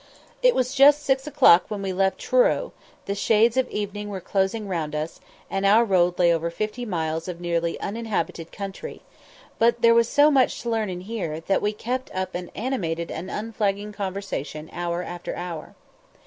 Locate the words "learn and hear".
10.71-11.39